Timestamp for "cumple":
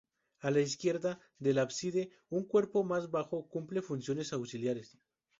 3.47-3.83